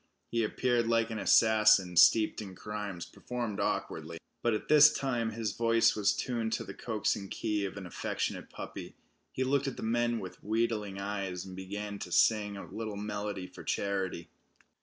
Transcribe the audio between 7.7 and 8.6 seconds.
an affectionate